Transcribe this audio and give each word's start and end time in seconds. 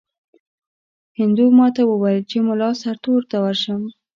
هندو 1.19 1.45
ماته 1.57 1.81
وویل 1.87 2.21
چې 2.31 2.37
مُلا 2.47 2.69
سرتور 2.81 3.21
ته 3.29 3.37
ورشم. 3.45 3.81